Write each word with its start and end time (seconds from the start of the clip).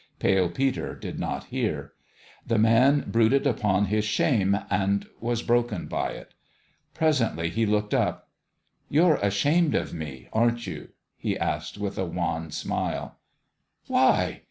Pale 0.17 0.49
Peter 0.49 0.95
did 0.95 1.19
not 1.19 1.43
hear. 1.43 1.93
The 2.43 2.57
man 2.57 3.03
brooded 3.11 3.45
upon 3.45 3.85
his 3.85 4.03
shame, 4.03 4.57
and 4.67 5.05
was 5.19 5.43
broken 5.43 5.85
by 5.85 6.13
it. 6.13 6.33
Presently 6.95 7.51
he 7.51 7.67
looked 7.67 7.93
up." 7.93 8.27
You're 8.89 9.17
ashamed 9.17 9.75
of 9.75 9.93
me, 9.93 10.27
aren't 10.33 10.65
you?" 10.65 10.89
he 11.19 11.37
asked, 11.37 11.77
with 11.77 11.99
a 11.99 12.05
wan 12.07 12.49
smile. 12.49 13.19
"Why?" 13.85 14.39